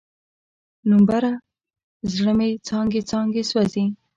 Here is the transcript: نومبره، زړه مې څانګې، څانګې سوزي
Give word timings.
نومبره، 0.89 1.31
زړه 2.13 2.31
مې 2.37 2.49
څانګې، 2.67 3.01
څانګې 3.09 3.43
سوزي 3.51 3.85